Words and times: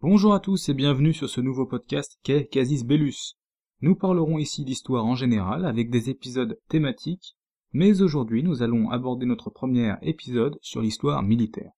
Bonjour 0.00 0.32
à 0.32 0.38
tous 0.38 0.68
et 0.68 0.74
bienvenue 0.74 1.12
sur 1.12 1.28
ce 1.28 1.40
nouveau 1.40 1.66
podcast 1.66 2.20
qu'est 2.22 2.46
Casis 2.46 2.84
Bellus. 2.84 3.34
Nous 3.80 3.96
parlerons 3.96 4.38
ici 4.38 4.64
d'histoire 4.64 5.04
en 5.04 5.16
général 5.16 5.66
avec 5.66 5.90
des 5.90 6.08
épisodes 6.08 6.56
thématiques, 6.68 7.34
mais 7.72 8.00
aujourd'hui 8.00 8.44
nous 8.44 8.62
allons 8.62 8.90
aborder 8.90 9.26
notre 9.26 9.50
premier 9.50 9.94
épisode 10.02 10.56
sur 10.62 10.82
l'histoire 10.82 11.24
militaire. 11.24 11.72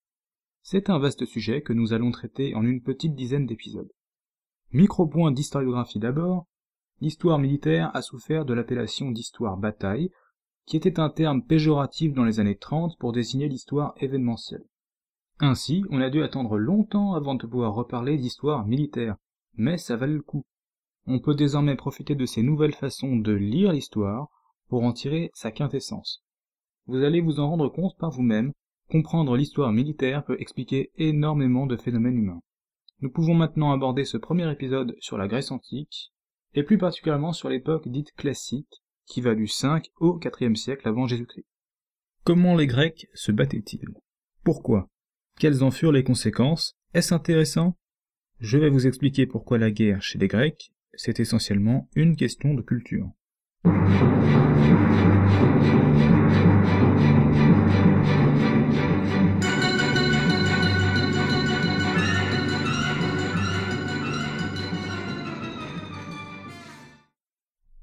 C'est 0.60 0.90
un 0.90 0.98
vaste 0.98 1.24
sujet 1.24 1.62
que 1.62 1.72
nous 1.72 1.94
allons 1.94 2.10
traiter 2.10 2.54
en 2.54 2.62
une 2.62 2.82
petite 2.82 3.14
dizaine 3.14 3.46
d'épisodes. 3.46 3.90
Micropoint 4.70 5.32
d'historiographie 5.32 5.98
d'abord, 5.98 6.46
l'histoire 7.00 7.38
militaire 7.38 7.90
a 7.96 8.02
souffert 8.02 8.44
de 8.44 8.52
l'appellation 8.52 9.12
d'histoire 9.12 9.56
bataille, 9.56 10.10
qui 10.66 10.76
était 10.76 11.00
un 11.00 11.08
terme 11.08 11.42
péjoratif 11.42 12.12
dans 12.12 12.24
les 12.24 12.38
années 12.38 12.58
30 12.58 12.98
pour 12.98 13.12
désigner 13.12 13.48
l'histoire 13.48 13.94
événementielle. 13.96 14.66
Ainsi, 15.42 15.84
on 15.88 16.02
a 16.02 16.10
dû 16.10 16.22
attendre 16.22 16.58
longtemps 16.58 17.14
avant 17.14 17.34
de 17.34 17.46
pouvoir 17.46 17.74
reparler 17.74 18.18
d'histoire 18.18 18.66
militaire, 18.66 19.16
mais 19.54 19.78
ça 19.78 19.96
valait 19.96 20.12
le 20.12 20.22
coup. 20.22 20.44
On 21.06 21.18
peut 21.18 21.34
désormais 21.34 21.76
profiter 21.76 22.14
de 22.14 22.26
ces 22.26 22.42
nouvelles 22.42 22.74
façons 22.74 23.16
de 23.16 23.32
lire 23.32 23.72
l'histoire 23.72 24.28
pour 24.68 24.84
en 24.84 24.92
tirer 24.92 25.30
sa 25.32 25.50
quintessence. 25.50 26.22
Vous 26.86 27.02
allez 27.02 27.22
vous 27.22 27.40
en 27.40 27.48
rendre 27.48 27.70
compte 27.70 27.96
par 27.96 28.10
vous-même, 28.10 28.52
comprendre 28.90 29.34
l'histoire 29.34 29.72
militaire 29.72 30.24
peut 30.24 30.36
expliquer 30.38 30.90
énormément 30.96 31.66
de 31.66 31.76
phénomènes 31.76 32.18
humains. 32.18 32.42
Nous 33.00 33.10
pouvons 33.10 33.34
maintenant 33.34 33.72
aborder 33.72 34.04
ce 34.04 34.18
premier 34.18 34.50
épisode 34.52 34.94
sur 35.00 35.16
la 35.16 35.26
Grèce 35.26 35.50
antique, 35.50 36.12
et 36.52 36.64
plus 36.64 36.76
particulièrement 36.76 37.32
sur 37.32 37.48
l'époque 37.48 37.88
dite 37.88 38.12
classique, 38.12 38.82
qui 39.06 39.22
va 39.22 39.34
du 39.34 39.46
5 39.46 39.88
au 40.00 40.18
4e 40.18 40.54
siècle 40.54 40.86
avant 40.86 41.06
Jésus-Christ. 41.06 41.46
Comment 42.24 42.56
les 42.56 42.66
Grecs 42.66 43.06
se 43.14 43.32
battaient-ils? 43.32 43.88
Pourquoi? 44.44 44.90
Quelles 45.40 45.64
en 45.64 45.70
furent 45.70 45.90
les 45.90 46.04
conséquences? 46.04 46.76
Est-ce 46.92 47.14
intéressant? 47.14 47.78
Je 48.40 48.58
vais 48.58 48.68
vous 48.68 48.86
expliquer 48.86 49.26
pourquoi 49.26 49.56
la 49.56 49.70
guerre 49.70 50.02
chez 50.02 50.18
les 50.18 50.28
Grecs, 50.28 50.70
c'est 50.92 51.18
essentiellement 51.18 51.88
une 51.96 52.14
question 52.14 52.52
de 52.52 52.60
culture. 52.60 53.08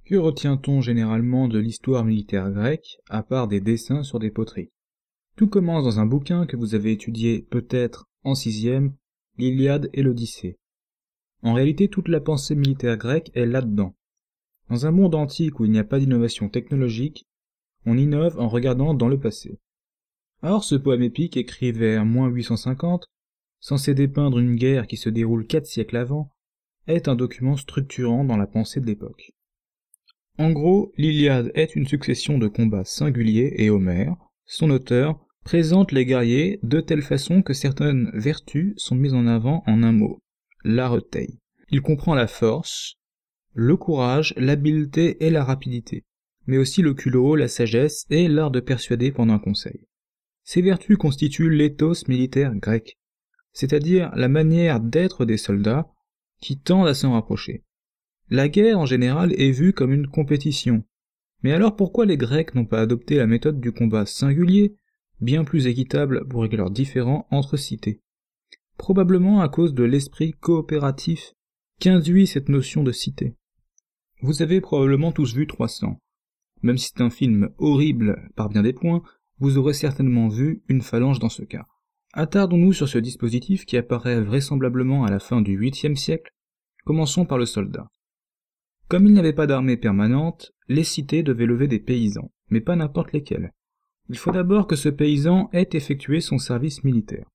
Que 0.06 0.16
retient-on 0.16 0.82
généralement 0.82 1.48
de 1.48 1.58
l'histoire 1.58 2.06
militaire 2.06 2.52
grecque, 2.52 3.00
à 3.10 3.24
part 3.24 3.48
des 3.48 3.62
dessins 3.62 4.04
sur 4.04 4.20
des 4.20 4.30
poteries? 4.30 4.70
Tout 5.38 5.48
commence 5.48 5.84
dans 5.84 6.00
un 6.00 6.08
bouquin 6.08 6.48
que 6.48 6.58
vous 6.58 6.74
avez 6.74 6.92
étudié 6.92 7.44
peut-être 7.44 8.10
en 8.24 8.34
sixième, 8.34 8.94
l'Iliade 9.38 9.88
et 9.94 10.02
l'Odyssée. 10.02 10.58
En 11.44 11.54
réalité, 11.54 11.90
toute 11.90 12.08
la 12.08 12.20
pensée 12.20 12.56
militaire 12.56 12.98
grecque 12.98 13.30
est 13.36 13.46
là-dedans. 13.46 13.96
Dans 14.72 14.88
un 14.88 14.92
monde 14.92 15.14
antique 15.14 15.60
où 15.60 15.66
il 15.66 15.72
n'y 15.72 15.78
a 15.78 15.84
pas 15.84 16.00
d'innovation 16.00 16.50
technologique, 16.50 17.28
on 17.86 18.00
innove 18.00 18.40
en 18.40 18.48
regardant 18.48 18.96
dans 18.96 19.08
le 19.08 19.20
passé. 19.20 19.60
Or, 20.42 20.64
ce 20.64 20.74
poème 20.74 21.04
épique, 21.04 21.38
écrit 21.38 21.72
vers 21.72 22.04
moins 22.04 22.30
850, 22.30 23.06
censé 23.60 23.94
dépeindre 23.94 24.40
une 24.40 24.56
guerre 24.56 24.88
qui 24.88 24.98
se 24.98 25.10
déroule 25.10 25.46
quatre 25.46 25.68
siècles 25.68 25.98
avant, 25.98 26.32
est 26.88 27.08
un 27.08 27.16
document 27.16 27.58
structurant 27.58 28.24
dans 28.24 28.38
la 28.38 28.48
pensée 28.48 28.82
de 28.82 28.88
l'époque. 28.88 29.34
En 30.40 30.52
gros, 30.52 30.92
l'Iliade 30.98 31.52
est 31.54 31.76
une 31.76 31.88
succession 31.88 32.40
de 32.40 32.48
combats 32.48 32.86
singuliers 32.86 33.54
et 33.58 33.70
Homère, 33.70 34.16
son 34.46 34.72
auteur, 34.72 35.27
présente 35.48 35.94
les 35.94 36.06
guerriers 36.06 36.60
de 36.62 36.82
telle 36.82 37.02
façon 37.02 37.42
que 37.42 37.54
certaines 37.54 38.12
vertus 38.14 38.74
sont 38.76 38.96
mises 38.96 39.14
en 39.14 39.28
avant 39.28 39.64
en 39.66 39.82
un 39.82 39.94
mot, 39.94 40.22
la 40.66 40.90
reteille. 40.90 41.40
Il 41.70 41.82
comprend 41.82 42.16
la 42.16 42.28
force, 42.28 42.96
le 43.54 43.78
courage, 43.78 44.34
l'habileté 44.36 45.26
et 45.26 45.30
la 45.30 45.46
rapidité, 45.46 46.04
mais 46.48 46.58
aussi 46.58 46.82
le 46.82 46.94
culot, 46.94 47.38
la 47.38 47.48
sagesse 47.48 48.06
et 48.10 48.28
l'art 48.28 48.52
de 48.52 48.60
persuader 48.60 49.14
pendant 49.14 49.36
un 49.36 49.40
conseil. 49.40 49.88
Ces 50.44 50.62
vertus 50.62 50.98
constituent 50.98 51.50
l'éthos 51.50 52.10
militaire 52.10 52.54
grec, 52.54 52.98
c'est-à-dire 53.54 54.12
la 54.18 54.28
manière 54.28 54.82
d'être 54.82 55.24
des 55.24 55.38
soldats 55.38 55.88
qui 56.42 56.60
tendent 56.60 56.90
à 56.90 56.94
s'en 56.94 57.14
rapprocher. 57.14 57.64
La 58.30 58.50
guerre 58.50 58.80
en 58.80 58.86
général 58.86 59.34
est 59.40 59.52
vue 59.52 59.72
comme 59.72 59.94
une 59.94 60.08
compétition. 60.08 60.84
Mais 61.42 61.54
alors 61.54 61.78
pourquoi 61.78 62.06
les 62.06 62.18
Grecs 62.18 62.54
n'ont 62.54 62.66
pas 62.66 62.82
adopté 62.82 63.16
la 63.16 63.28
méthode 63.28 63.62
du 63.62 63.72
combat 63.72 64.06
singulier 64.06 64.76
bien 65.20 65.44
plus 65.44 65.68
équitable 65.68 66.28
pour 66.28 66.42
régler 66.42 66.58
leurs 66.58 66.72
différends 66.72 67.28
entre 67.32 67.58
cités. 67.58 68.02
Probablement 68.78 69.42
à 69.42 69.50
cause 69.50 69.74
de 69.74 69.84
l'esprit 69.84 70.34
coopératif 70.34 71.34
qu'induit 71.80 72.28
cette 72.28 72.50
notion 72.50 72.84
de 72.84 72.92
cité. 72.92 73.36
Vous 74.22 74.42
avez 74.42 74.62
probablement 74.62 75.12
tous 75.12 75.34
vu 75.34 75.48
300. 75.48 76.00
Même 76.64 76.78
si 76.78 76.88
c'est 76.88 77.04
un 77.04 77.10
film 77.10 77.50
horrible 77.58 78.30
par 78.36 78.50
bien 78.50 78.64
des 78.64 78.74
points, 78.74 79.04
vous 79.40 79.58
aurez 79.58 79.74
certainement 79.74 80.28
vu 80.28 80.64
une 80.68 80.82
phalange 80.82 81.20
dans 81.20 81.30
ce 81.30 81.44
cas. 81.44 81.66
Attardons-nous 82.14 82.74
sur 82.74 82.90
ce 82.90 82.98
dispositif 82.98 83.66
qui 83.66 83.78
apparaît 83.78 84.22
vraisemblablement 84.22 85.06
à 85.06 85.12
la 85.12 85.20
fin 85.20 85.42
du 85.42 85.60
8e 85.60 85.96
siècle. 85.96 86.32
Commençons 86.84 87.26
par 87.26 87.38
le 87.38 87.46
soldat. 87.46 87.90
Comme 88.88 89.06
il 89.06 89.14
n'y 89.14 89.20
avait 89.20 89.34
pas 89.34 89.48
d'armée 89.48 89.78
permanente, 89.78 90.54
les 90.68 90.84
cités 90.84 91.22
devaient 91.22 91.46
lever 91.46 91.68
des 91.68 91.80
paysans, 91.80 92.32
mais 92.50 92.62
pas 92.62 92.76
n'importe 92.76 93.12
lesquels. 93.12 93.54
Il 94.10 94.18
faut 94.18 94.32
d'abord 94.32 94.68
que 94.68 94.76
ce 94.76 94.90
paysan 94.90 95.50
ait 95.52 95.70
effectué 95.74 96.22
son 96.22 96.38
service 96.38 96.84
militaire. 96.84 97.28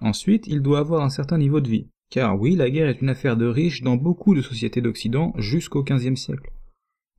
Ensuite, 0.00 0.46
il 0.46 0.60
doit 0.60 0.80
avoir 0.80 1.02
un 1.02 1.10
certain 1.10 1.38
niveau 1.38 1.60
de 1.60 1.68
vie, 1.68 1.88
car 2.10 2.38
oui, 2.38 2.56
la 2.56 2.70
guerre 2.70 2.88
est 2.88 3.00
une 3.00 3.10
affaire 3.10 3.36
de 3.36 3.46
riches 3.46 3.82
dans 3.82 3.96
beaucoup 3.96 4.34
de 4.34 4.42
sociétés 4.42 4.80
d'Occident 4.80 5.32
jusqu'au 5.36 5.84
XVe 5.84 6.16
siècle. 6.16 6.50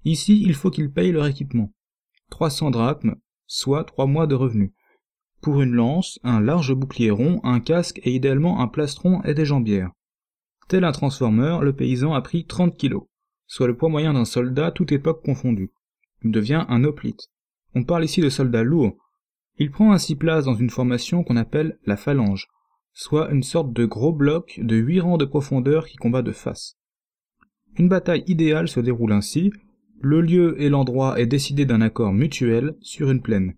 Ici, 0.04 0.42
il 0.44 0.56
faut 0.56 0.72
qu'ils 0.72 0.92
payent 0.92 1.12
leur 1.12 1.28
équipement. 1.28 1.72
300 2.32 2.72
drachmes, 2.72 3.16
soit 3.48 3.84
3 3.84 4.08
mois 4.08 4.28
de 4.28 4.36
revenus. 4.36 4.72
Pour 5.42 5.62
une 5.62 5.74
lance, 5.74 6.20
un 6.24 6.40
large 6.40 6.74
bouclier 6.74 7.12
rond, 7.12 7.40
un 7.44 7.60
casque 7.60 8.00
et 8.04 8.14
idéalement 8.14 8.62
un 8.62 8.68
plastron 8.68 9.22
et 9.24 9.34
des 9.34 9.46
jambières. 9.46 9.92
Tel 10.68 10.84
un 10.84 10.92
transformeur, 10.92 11.62
le 11.62 11.74
paysan 11.74 12.14
a 12.14 12.22
pris 12.22 12.46
30 12.46 12.78
kilos, 12.78 13.04
soit 13.48 13.68
le 13.68 13.76
poids 13.76 13.90
moyen 13.90 14.14
d'un 14.14 14.26
soldat 14.26 14.72
toute 14.72 14.92
époque 14.92 15.24
confondue. 15.24 15.72
Il 16.24 16.32
devient 16.32 16.66
un 16.70 16.84
hoplite. 16.84 17.30
On 17.74 17.84
parle 17.84 18.04
ici 18.04 18.22
de 18.22 18.30
soldats 18.30 18.64
lourds. 18.64 18.98
Il 19.58 19.72
prend 19.72 19.92
ainsi 19.92 20.16
place 20.16 20.46
dans 20.46 20.56
une 20.56 20.70
formation 20.70 21.24
qu'on 21.24 21.38
appelle 21.38 21.78
la 21.86 21.98
phalange, 21.98 22.48
soit 22.94 23.32
une 23.32 23.44
sorte 23.44 23.74
de 23.74 23.86
gros 23.86 24.14
bloc 24.14 24.60
de 24.62 24.76
huit 24.76 25.00
rangs 25.00 25.18
de 25.18 25.26
profondeur 25.26 25.86
qui 25.88 25.98
combat 25.98 26.22
de 26.22 26.32
face. 26.32 26.78
Une 27.78 27.90
bataille 27.90 28.24
idéale 28.28 28.68
se 28.68 28.80
déroule 28.80 29.14
ainsi, 29.14 29.52
le 30.02 30.22
lieu 30.22 30.60
et 30.62 30.70
l'endroit 30.70 31.20
est 31.20 31.28
décidé 31.28 31.66
d'un 31.66 31.82
accord 31.82 32.12
mutuel 32.12 32.76
sur 32.82 33.12
une 33.12 33.22
plaine, 33.22 33.54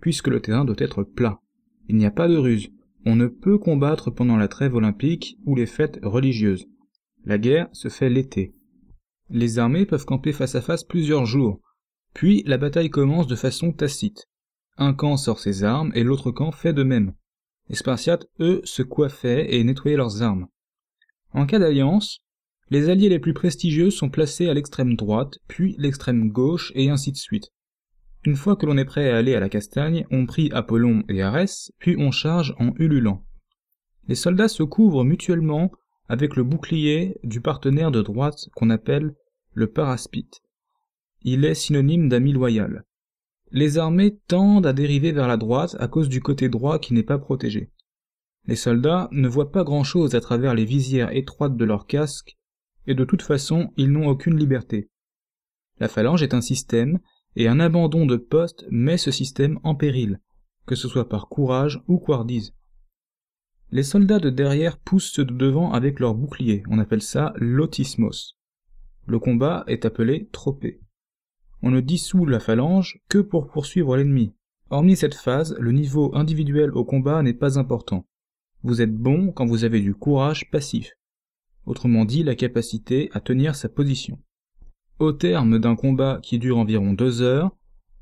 puisque 0.00 0.28
le 0.28 0.40
terrain 0.40 0.64
doit 0.64 0.76
être 0.78 1.02
plat. 1.02 1.40
Il 1.88 1.96
n'y 1.96 2.06
a 2.06 2.10
pas 2.10 2.28
de 2.28 2.36
ruse, 2.36 2.68
on 3.04 3.16
ne 3.16 3.26
peut 3.26 3.58
combattre 3.58 4.10
pendant 4.10 4.36
la 4.36 4.48
trêve 4.48 4.74
olympique 4.74 5.38
ou 5.46 5.56
les 5.56 5.66
fêtes 5.66 5.98
religieuses. 6.02 6.66
La 7.24 7.38
guerre 7.38 7.68
se 7.72 7.88
fait 7.88 8.10
l'été. 8.10 8.52
Les 9.30 9.58
armées 9.58 9.86
peuvent 9.86 10.04
camper 10.04 10.32
face 10.32 10.54
à 10.54 10.60
face 10.60 10.84
plusieurs 10.84 11.26
jours, 11.26 11.60
puis 12.14 12.42
la 12.46 12.58
bataille 12.58 12.90
commence 12.90 13.26
de 13.26 13.36
façon 13.36 13.72
tacite. 13.72 14.28
Un 14.76 14.94
camp 14.94 15.16
sort 15.16 15.40
ses 15.40 15.64
armes 15.64 15.92
et 15.94 16.04
l'autre 16.04 16.30
camp 16.30 16.52
fait 16.52 16.72
de 16.72 16.82
même. 16.82 17.14
Les 17.68 17.76
Spartiates, 17.76 18.26
eux, 18.40 18.60
se 18.64 18.82
coiffaient 18.82 19.54
et 19.54 19.62
nettoyaient 19.64 19.96
leurs 19.96 20.22
armes. 20.22 20.48
En 21.32 21.46
cas 21.46 21.58
d'alliance, 21.58 22.20
les 22.70 22.88
alliés 22.88 23.08
les 23.08 23.18
plus 23.18 23.34
prestigieux 23.34 23.90
sont 23.90 24.10
placés 24.10 24.48
à 24.48 24.54
l'extrême 24.54 24.94
droite, 24.94 25.38
puis 25.48 25.74
l'extrême 25.78 26.30
gauche, 26.30 26.72
et 26.74 26.90
ainsi 26.90 27.12
de 27.12 27.16
suite. 27.16 27.50
Une 28.24 28.36
fois 28.36 28.56
que 28.56 28.66
l'on 28.66 28.76
est 28.76 28.84
prêt 28.84 29.10
à 29.10 29.16
aller 29.16 29.34
à 29.34 29.40
la 29.40 29.48
castagne, 29.48 30.06
on 30.10 30.26
prie 30.26 30.50
Apollon 30.52 31.02
et 31.08 31.22
Arès, 31.22 31.72
puis 31.78 31.96
on 31.98 32.10
charge 32.10 32.54
en 32.58 32.72
ululant. 32.76 33.24
Les 34.06 34.14
soldats 34.14 34.48
se 34.48 34.62
couvrent 34.62 35.04
mutuellement 35.04 35.70
avec 36.08 36.36
le 36.36 36.44
bouclier 36.44 37.18
du 37.22 37.40
partenaire 37.40 37.90
de 37.90 38.02
droite 38.02 38.48
qu'on 38.54 38.70
appelle 38.70 39.14
le 39.52 39.66
paraspite. 39.66 40.40
Il 41.22 41.44
est 41.44 41.54
synonyme 41.54 42.08
d'ami 42.08 42.32
loyal. 42.32 42.84
Les 43.50 43.78
armées 43.78 44.18
tendent 44.28 44.66
à 44.66 44.72
dériver 44.72 45.10
vers 45.10 45.26
la 45.26 45.36
droite 45.36 45.76
à 45.80 45.88
cause 45.88 46.08
du 46.08 46.20
côté 46.20 46.48
droit 46.48 46.78
qui 46.78 46.94
n'est 46.94 47.02
pas 47.02 47.18
protégé. 47.18 47.70
Les 48.46 48.56
soldats 48.56 49.08
ne 49.10 49.28
voient 49.28 49.50
pas 49.50 49.64
grand-chose 49.64 50.14
à 50.14 50.20
travers 50.20 50.54
les 50.54 50.64
visières 50.64 51.14
étroites 51.14 51.56
de 51.56 51.64
leurs 51.64 51.86
casques, 51.86 52.38
et 52.86 52.94
de 52.94 53.04
toute 53.04 53.22
façon 53.22 53.72
ils 53.76 53.90
n'ont 53.90 54.08
aucune 54.08 54.38
liberté. 54.38 54.90
La 55.80 55.88
phalange 55.88 56.22
est 56.22 56.34
un 56.34 56.40
système, 56.40 57.00
et 57.36 57.48
un 57.48 57.60
abandon 57.60 58.06
de 58.06 58.16
poste 58.16 58.66
met 58.70 58.96
ce 58.96 59.10
système 59.10 59.58
en 59.64 59.74
péril, 59.74 60.20
que 60.66 60.74
ce 60.74 60.88
soit 60.88 61.08
par 61.08 61.28
courage 61.28 61.82
ou 61.88 61.98
couardise. 61.98 62.54
Les 63.70 63.82
soldats 63.82 64.18
de 64.18 64.30
derrière 64.30 64.78
poussent 64.78 65.12
ceux 65.12 65.24
de 65.24 65.34
devant 65.34 65.72
avec 65.72 66.00
leurs 66.00 66.14
boucliers, 66.14 66.62
on 66.70 66.78
appelle 66.78 67.02
ça 67.02 67.32
l'autismos. 67.36 68.36
Le 69.06 69.18
combat 69.18 69.64
est 69.66 69.84
appelé 69.84 70.28
tropée 70.32 70.80
on 71.62 71.70
ne 71.70 71.80
dissout 71.80 72.26
la 72.26 72.40
phalange 72.40 73.00
que 73.08 73.18
pour 73.18 73.48
poursuivre 73.48 73.96
l'ennemi. 73.96 74.32
Hormis 74.70 74.96
cette 74.96 75.14
phase, 75.14 75.56
le 75.58 75.72
niveau 75.72 76.14
individuel 76.14 76.70
au 76.72 76.84
combat 76.84 77.22
n'est 77.22 77.34
pas 77.34 77.58
important. 77.58 78.06
Vous 78.62 78.82
êtes 78.82 78.94
bon 78.94 79.32
quand 79.32 79.46
vous 79.46 79.64
avez 79.64 79.80
du 79.80 79.94
courage 79.94 80.50
passif. 80.50 80.92
autrement 81.64 82.04
dit 82.04 82.22
la 82.22 82.34
capacité 82.34 83.10
à 83.12 83.20
tenir 83.20 83.54
sa 83.54 83.68
position. 83.68 84.18
Au 84.98 85.12
terme 85.12 85.58
d'un 85.58 85.76
combat 85.76 86.18
qui 86.22 86.38
dure 86.38 86.58
environ 86.58 86.92
deux 86.92 87.22
heures, 87.22 87.50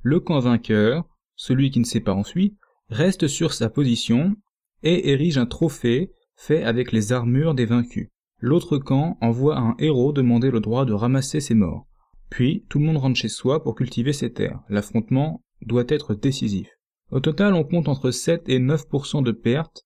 le 0.03 0.20
camp 0.20 0.38
vainqueur, 0.38 1.05
celui 1.35 1.70
qui 1.70 1.81
ne 1.81 1.85
s'est 1.85 2.00
pas 2.00 2.14
enfui, 2.14 2.56
reste 2.88 3.26
sur 3.26 3.53
sa 3.53 3.69
position 3.69 4.37
et 4.82 5.11
érige 5.11 5.37
un 5.37 5.47
trophée 5.47 6.12
fait 6.37 6.62
avec 6.62 6.93
les 6.93 7.12
armures 7.12 7.55
des 7.55 7.67
vaincus. 7.67 8.08
L'autre 8.38 8.79
camp 8.79 9.19
envoie 9.20 9.58
un 9.58 9.75
héros 9.79 10.12
demander 10.12 10.50
le 10.50 10.61
droit 10.61 10.85
de 10.85 10.93
ramasser 10.93 11.41
ses 11.41 11.55
morts. 11.55 11.87
Puis 12.31 12.64
tout 12.69 12.78
le 12.78 12.87
monde 12.87 12.96
rentre 12.96 13.19
chez 13.19 13.28
soi 13.28 13.62
pour 13.62 13.75
cultiver 13.75 14.12
ses 14.12 14.32
terres. 14.32 14.61
L'affrontement 14.69 15.43
doit 15.62 15.84
être 15.88 16.14
décisif. 16.14 16.69
Au 17.11 17.20
total, 17.20 17.55
on 17.55 17.64
compte 17.64 17.88
entre 17.88 18.11
7 18.11 18.49
et 18.49 18.58
9% 18.58 19.23
de 19.23 19.32
pertes, 19.32 19.84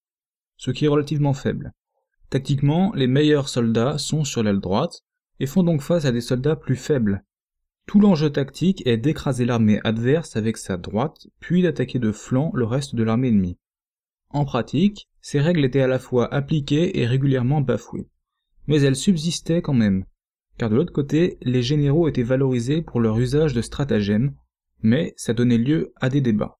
ce 0.56 0.70
qui 0.70 0.86
est 0.86 0.88
relativement 0.88 1.34
faible. 1.34 1.72
Tactiquement, 2.30 2.92
les 2.94 3.06
meilleurs 3.06 3.48
soldats 3.48 3.98
sont 3.98 4.24
sur 4.24 4.42
l'aile 4.42 4.60
droite 4.60 5.02
et 5.38 5.46
font 5.46 5.62
donc 5.62 5.82
face 5.82 6.04
à 6.04 6.12
des 6.12 6.20
soldats 6.20 6.56
plus 6.56 6.76
faibles. 6.76 7.24
Tout 7.86 8.00
l'enjeu 8.00 8.30
tactique 8.30 8.86
est 8.86 8.98
d'écraser 8.98 9.44
l'armée 9.44 9.80
adverse 9.84 10.36
avec 10.36 10.56
sa 10.56 10.76
droite, 10.76 11.26
puis 11.40 11.62
d'attaquer 11.62 11.98
de 11.98 12.12
flanc 12.12 12.52
le 12.54 12.64
reste 12.64 12.94
de 12.94 13.02
l'armée 13.02 13.28
ennemie. 13.28 13.58
En 14.30 14.44
pratique, 14.44 15.08
ces 15.20 15.40
règles 15.40 15.64
étaient 15.64 15.80
à 15.80 15.88
la 15.88 15.98
fois 15.98 16.32
appliquées 16.32 17.00
et 17.00 17.06
régulièrement 17.06 17.60
bafouées. 17.60 18.08
Mais 18.68 18.80
elles 18.82 18.96
subsistaient 18.96 19.60
quand 19.60 19.74
même, 19.74 20.04
car 20.60 20.68
de 20.68 20.76
l'autre 20.76 20.92
côté, 20.92 21.38
les 21.40 21.62
généraux 21.62 22.06
étaient 22.06 22.22
valorisés 22.22 22.82
pour 22.82 23.00
leur 23.00 23.18
usage 23.18 23.54
de 23.54 23.62
stratagèmes, 23.62 24.34
mais 24.82 25.14
ça 25.16 25.32
donnait 25.32 25.56
lieu 25.56 25.94
à 26.02 26.10
des 26.10 26.20
débats. 26.20 26.58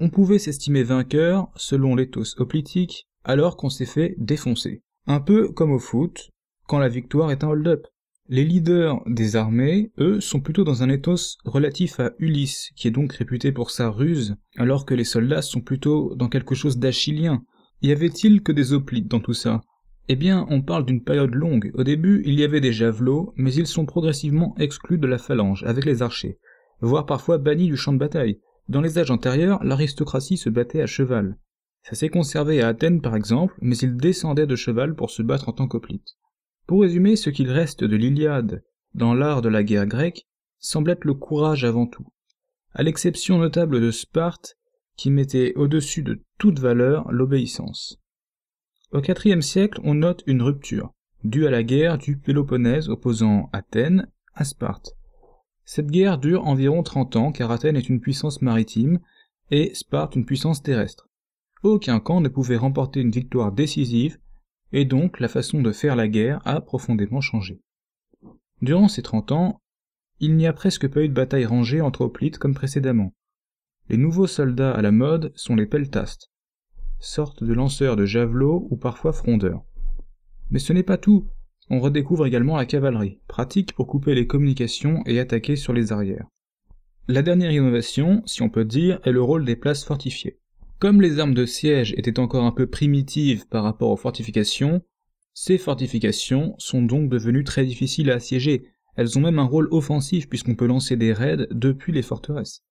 On 0.00 0.08
pouvait 0.08 0.38
s'estimer 0.38 0.82
vainqueur, 0.82 1.50
selon 1.54 1.94
l'éthos 1.94 2.40
hoplitique, 2.40 3.06
alors 3.24 3.58
qu'on 3.58 3.68
s'est 3.68 3.84
fait 3.84 4.14
défoncer. 4.16 4.82
Un 5.06 5.20
peu 5.20 5.52
comme 5.52 5.72
au 5.72 5.78
foot, 5.78 6.30
quand 6.68 6.78
la 6.78 6.88
victoire 6.88 7.30
est 7.30 7.44
un 7.44 7.48
hold-up. 7.48 7.86
Les 8.30 8.46
leaders 8.46 9.02
des 9.04 9.36
armées, 9.36 9.92
eux, 9.98 10.20
sont 10.20 10.40
plutôt 10.40 10.64
dans 10.64 10.82
un 10.82 10.88
ethos 10.88 11.36
relatif 11.44 12.00
à 12.00 12.12
Ulysse, 12.18 12.70
qui 12.76 12.88
est 12.88 12.92
donc 12.92 13.12
réputé 13.12 13.52
pour 13.52 13.70
sa 13.70 13.90
ruse, 13.90 14.36
alors 14.56 14.86
que 14.86 14.94
les 14.94 15.04
soldats 15.04 15.42
sont 15.42 15.60
plutôt 15.60 16.14
dans 16.14 16.30
quelque 16.30 16.54
chose 16.54 16.78
d'achillien. 16.78 17.44
Y 17.82 17.92
avait-il 17.92 18.42
que 18.42 18.52
des 18.52 18.72
hoplites 18.72 19.08
dans 19.08 19.20
tout 19.20 19.34
ça? 19.34 19.60
Eh 20.10 20.16
bien, 20.16 20.46
on 20.48 20.62
parle 20.62 20.86
d'une 20.86 21.04
période 21.04 21.34
longue. 21.34 21.70
Au 21.74 21.84
début, 21.84 22.22
il 22.24 22.40
y 22.40 22.44
avait 22.44 22.62
des 22.62 22.72
javelots, 22.72 23.34
mais 23.36 23.52
ils 23.52 23.66
sont 23.66 23.84
progressivement 23.84 24.54
exclus 24.58 24.96
de 24.96 25.06
la 25.06 25.18
phalange, 25.18 25.64
avec 25.64 25.84
les 25.84 26.00
archers, 26.00 26.38
voire 26.80 27.04
parfois 27.04 27.36
bannis 27.36 27.66
du 27.66 27.76
champ 27.76 27.92
de 27.92 27.98
bataille. 27.98 28.40
Dans 28.68 28.80
les 28.80 28.98
âges 28.98 29.10
antérieurs, 29.10 29.62
l'aristocratie 29.62 30.38
se 30.38 30.48
battait 30.48 30.80
à 30.80 30.86
cheval. 30.86 31.36
Ça 31.82 31.94
s'est 31.94 32.08
conservé 32.08 32.62
à 32.62 32.68
Athènes 32.68 33.00
par 33.00 33.16
exemple, 33.16 33.54
mais 33.60 33.76
ils 33.76 33.96
descendaient 33.96 34.46
de 34.46 34.56
cheval 34.56 34.94
pour 34.94 35.10
se 35.10 35.22
battre 35.22 35.48
en 35.48 35.52
tant 35.52 35.68
qu'hoplites. 35.68 36.16
Pour 36.66 36.82
résumer, 36.82 37.16
ce 37.16 37.30
qu'il 37.30 37.50
reste 37.50 37.84
de 37.84 37.96
l'Iliade 37.96 38.62
dans 38.94 39.14
l'art 39.14 39.42
de 39.42 39.48
la 39.48 39.62
guerre 39.62 39.86
grecque 39.86 40.26
semble 40.58 40.90
être 40.90 41.04
le 41.04 41.14
courage 41.14 41.64
avant 41.64 41.86
tout, 41.86 42.06
à 42.72 42.82
l'exception 42.82 43.38
notable 43.38 43.80
de 43.80 43.90
Sparte, 43.90 44.56
qui 44.96 45.10
mettait 45.10 45.54
au-dessus 45.54 46.02
de 46.02 46.22
toute 46.38 46.58
valeur 46.58 47.10
l'obéissance. 47.12 48.00
Au 48.90 49.02
IVe 49.02 49.42
siècle, 49.42 49.82
on 49.84 49.96
note 49.96 50.22
une 50.26 50.40
rupture, 50.40 50.94
due 51.22 51.46
à 51.46 51.50
la 51.50 51.62
guerre 51.62 51.98
du 51.98 52.16
Péloponnèse 52.16 52.88
opposant 52.88 53.50
Athènes 53.52 54.10
à 54.34 54.44
Sparte. 54.44 54.96
Cette 55.66 55.90
guerre 55.90 56.16
dure 56.16 56.46
environ 56.46 56.82
30 56.82 57.16
ans 57.16 57.30
car 57.30 57.50
Athènes 57.50 57.76
est 57.76 57.90
une 57.90 58.00
puissance 58.00 58.40
maritime 58.40 58.98
et 59.50 59.74
Sparte 59.74 60.16
une 60.16 60.24
puissance 60.24 60.62
terrestre. 60.62 61.06
Aucun 61.62 62.00
camp 62.00 62.22
ne 62.22 62.30
pouvait 62.30 62.56
remporter 62.56 63.00
une 63.00 63.10
victoire 63.10 63.52
décisive 63.52 64.16
et 64.72 64.86
donc 64.86 65.20
la 65.20 65.28
façon 65.28 65.60
de 65.60 65.72
faire 65.72 65.94
la 65.94 66.08
guerre 66.08 66.40
a 66.46 66.62
profondément 66.62 67.20
changé. 67.20 67.60
Durant 68.62 68.88
ces 68.88 69.02
trente 69.02 69.32
ans, 69.32 69.60
il 70.18 70.34
n'y 70.34 70.46
a 70.46 70.54
presque 70.54 70.88
pas 70.88 71.02
eu 71.02 71.08
de 71.10 71.14
bataille 71.14 71.44
rangée 71.44 71.82
entre 71.82 72.00
hoplites 72.00 72.38
comme 72.38 72.54
précédemment. 72.54 73.12
Les 73.90 73.98
nouveaux 73.98 74.26
soldats 74.26 74.72
à 74.72 74.80
la 74.80 74.92
mode 74.92 75.30
sont 75.36 75.56
les 75.56 75.66
peltastes, 75.66 76.30
sortes 77.00 77.44
de 77.44 77.52
lanceurs 77.52 77.96
de 77.96 78.04
javelots 78.04 78.66
ou 78.70 78.76
parfois 78.76 79.12
frondeurs. 79.12 79.62
Mais 80.50 80.58
ce 80.58 80.72
n'est 80.72 80.82
pas 80.82 80.96
tout, 80.96 81.26
on 81.70 81.80
redécouvre 81.80 82.26
également 82.26 82.56
la 82.56 82.66
cavalerie, 82.66 83.20
pratique 83.28 83.74
pour 83.74 83.86
couper 83.86 84.14
les 84.14 84.26
communications 84.26 85.02
et 85.06 85.20
attaquer 85.20 85.56
sur 85.56 85.72
les 85.72 85.92
arrières. 85.92 86.26
La 87.08 87.22
dernière 87.22 87.50
innovation, 87.50 88.22
si 88.26 88.42
on 88.42 88.50
peut 88.50 88.64
dire, 88.64 89.00
est 89.04 89.12
le 89.12 89.22
rôle 89.22 89.44
des 89.44 89.56
places 89.56 89.84
fortifiées. 89.84 90.38
Comme 90.78 91.02
les 91.02 91.18
armes 91.18 91.34
de 91.34 91.46
siège 91.46 91.94
étaient 91.96 92.20
encore 92.20 92.44
un 92.44 92.52
peu 92.52 92.66
primitives 92.66 93.46
par 93.48 93.64
rapport 93.64 93.90
aux 93.90 93.96
fortifications, 93.96 94.82
ces 95.34 95.58
fortifications 95.58 96.54
sont 96.58 96.82
donc 96.82 97.08
devenues 97.10 97.44
très 97.44 97.64
difficiles 97.64 98.10
à 98.10 98.14
assiéger, 98.14 98.68
elles 98.96 99.16
ont 99.18 99.22
même 99.22 99.38
un 99.38 99.44
rôle 99.44 99.68
offensif 99.70 100.28
puisqu'on 100.28 100.56
peut 100.56 100.66
lancer 100.66 100.96
des 100.96 101.12
raids 101.12 101.46
depuis 101.50 101.92
les 101.92 102.02
forteresses. 102.02 102.64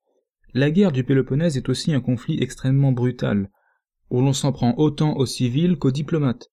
La 0.53 0.71
guerre 0.71 0.91
du 0.91 1.03
Péloponnèse 1.03 1.57
est 1.57 1.69
aussi 1.69 1.93
un 1.93 2.01
conflit 2.01 2.41
extrêmement 2.41 2.91
brutal, 2.91 3.49
où 4.09 4.21
l'on 4.21 4.33
s'en 4.33 4.51
prend 4.51 4.75
autant 4.77 5.15
aux 5.17 5.25
civils 5.25 5.77
qu'aux 5.77 5.91
diplomates. 5.91 6.49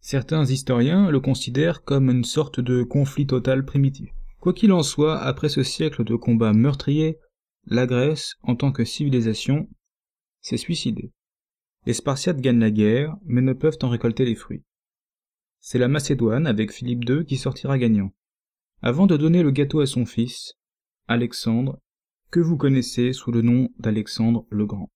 Certains 0.00 0.44
historiens 0.44 1.10
le 1.10 1.20
considèrent 1.20 1.82
comme 1.82 2.10
une 2.10 2.24
sorte 2.24 2.60
de 2.60 2.82
conflit 2.82 3.26
total 3.26 3.64
primitif. 3.64 4.10
Quoi 4.40 4.52
qu'il 4.52 4.72
en 4.72 4.82
soit, 4.82 5.18
après 5.18 5.48
ce 5.48 5.62
siècle 5.62 6.04
de 6.04 6.16
combats 6.16 6.52
meurtriers, 6.52 7.18
la 7.66 7.86
Grèce, 7.86 8.34
en 8.42 8.56
tant 8.56 8.72
que 8.72 8.84
civilisation, 8.84 9.68
s'est 10.42 10.58
suicidé. 10.58 11.12
Les 11.86 11.94
Spartiates 11.94 12.40
gagnent 12.40 12.60
la 12.60 12.70
guerre, 12.70 13.16
mais 13.24 13.40
ne 13.40 13.54
peuvent 13.54 13.78
en 13.82 13.88
récolter 13.88 14.26
les 14.26 14.34
fruits. 14.34 14.62
C'est 15.60 15.78
la 15.78 15.88
Macédoine, 15.88 16.46
avec 16.46 16.72
Philippe 16.72 17.08
II, 17.08 17.24
qui 17.24 17.38
sortira 17.38 17.78
gagnant. 17.78 18.12
Avant 18.82 19.06
de 19.06 19.16
donner 19.16 19.42
le 19.42 19.50
gâteau 19.50 19.80
à 19.80 19.86
son 19.86 20.04
fils, 20.04 20.52
Alexandre, 21.08 21.78
que 22.30 22.40
vous 22.40 22.58
connaissez 22.58 23.14
sous 23.14 23.32
le 23.32 23.40
nom 23.40 23.70
d'Alexandre 23.78 24.46
le 24.50 24.66
Grand. 24.66 24.90